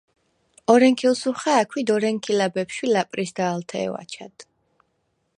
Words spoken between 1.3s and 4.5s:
ხა̄̈ქვ ი დორენქი̄ლა̈ ბეფშვ ლა̈პრისდა̄ლთე̄ვ აჩა̈დ.